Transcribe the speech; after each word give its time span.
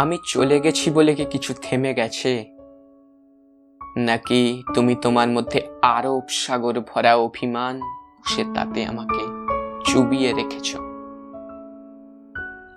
আমি 0.00 0.18
চলে 0.24 0.60
গেছি 0.60 0.90
বলে 0.90 1.14
কি 1.14 1.24
কিছু 1.24 1.54
থেমে 1.62 1.94
গেছে? 1.94 2.56
নাকি 3.96 4.62
তুমি 4.74 4.94
তোমার 4.94 5.28
মধ্যে 5.28 5.68
আরও 5.82 6.20
সাগর 6.28 6.80
ভরা 6.80 7.16
অভিমান 7.16 7.80
সে 8.26 8.44
তাতে 8.54 8.84
আমাকে 8.84 9.26
চুবিয়ে 9.84 10.32
রেখেছ? 10.32 10.76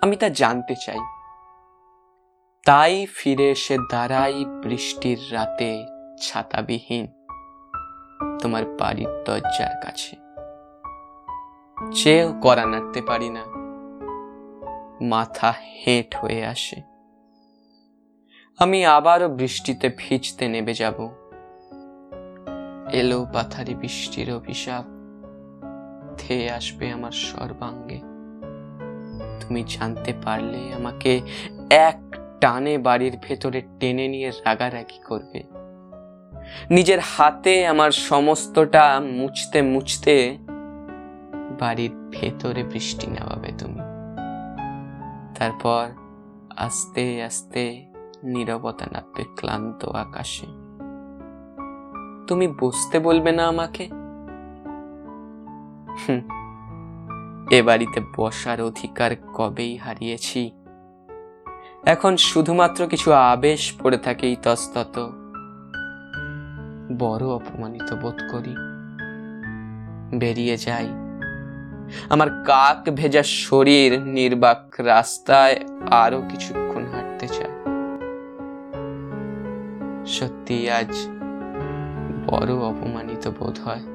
আমি 0.02 0.16
তা 0.16 0.28
জানতে 0.28 0.74
চাই। 0.86 0.98
তাই 2.64 3.06
ফিরে 3.06 3.50
এসে 3.50 3.78
দাঁড়াই 3.90 4.44
বৃষ্টির 4.44 5.18
রাতে 5.30 5.86
ছাতাবিহীন 6.20 7.06
তোমার 8.40 8.64
বাড়ির 8.64 9.08
দরজার 9.24 9.82
কাছে। 9.82 10.16
চেয়েও 11.92 12.32
করা 12.40 12.66
নাড়তে 12.66 13.02
পারি 13.02 13.28
না। 13.28 13.44
মাথা 15.04 15.54
হেঁট 15.86 16.16
হয়ে 16.16 16.46
আসে। 16.46 16.93
আমি 18.58 18.86
আবারও 18.86 19.28
বৃষ্টিতে 19.28 19.90
ভিজতে 19.96 20.48
নেবে 20.48 20.74
যাব। 20.74 21.10
এলো 22.92 23.26
পাথারি 23.32 23.74
বৃষ্টির 23.74 24.32
অভিশাপ। 24.32 24.84
ধেয়ে 26.18 26.50
আসবে 26.50 26.90
আমার 26.90 27.10
সর্বাঙ্গে। 27.10 27.98
তুমি 29.40 29.64
জানতে 29.68 30.12
পারলে 30.24 30.74
আমাকে 30.74 31.20
এক 31.70 32.16
টানে 32.40 32.78
বাড়ির 32.78 33.18
ভেতরে 33.22 33.62
টেনে 33.80 34.08
নিয়ে 34.08 34.30
রাগারাগি 34.30 34.98
করবে। 34.98 35.42
নিজের 36.70 36.98
হাতে 37.00 37.66
আমার 37.66 37.90
সমস্তটা 37.90 39.00
মুছতে 39.00 39.62
মুছতে 39.62 40.38
বাড়ির 41.60 41.90
ভেতরে 42.10 42.62
বৃষ্টি 42.62 43.06
নামাবে 43.06 43.52
তুমি। 43.58 43.80
তারপর 45.38 45.88
আস্তে 46.56 47.22
আস্তে 47.22 47.93
নীরবতা 48.24 48.86
নামবে 48.92 49.24
ক্লান্ত 49.36 49.84
আকাশে। 49.84 50.46
তুমি 52.26 52.54
বসতে 52.60 52.98
বলবে 52.98 53.32
না 53.32 53.48
আমাকে? 53.48 53.84
এ 57.56 57.62
বাড়িতে 57.62 58.00
বসার 58.16 58.60
অধিকার 58.60 59.10
কবেই 59.34 59.76
হারিয়েছি? 59.76 60.50
এখন 61.86 62.16
শুধুমাত্র 62.16 62.86
কিছু 62.86 63.12
আবেশ 63.12 63.72
পড়ে 63.82 63.98
থাকে 63.98 64.32
ইতস্তত 64.32 65.10
বড় 66.98 67.26
অপমানিত 67.26 67.94
বোধ 67.94 68.16
করি। 68.32 68.54
বেরিয়ে 70.18 70.56
যাই। 70.56 70.88
আমার 72.10 72.44
কাক 72.44 72.90
ভেজা 72.90 73.22
শরীর 73.22 74.00
নির্বাক 74.00 74.74
রাস্তায় 74.78 75.56
আরও 75.90 76.22
কিছুক্ষণ 76.28 76.86
হাঁটতে 76.86 77.28
চায় 77.28 77.53
সত্যি 80.06 80.70
আজ 80.70 80.92
বড় 82.26 82.52
অপমানিত 82.60 83.28
বোধ 83.28 83.58
হয়। 83.64 83.93